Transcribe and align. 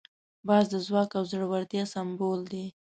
باز 0.47 0.65
د 0.73 0.75
ځواک 0.87 1.09
او 1.17 1.23
زړورتیا 1.31 1.83
سمبول 1.93 2.39
دی 2.51 2.65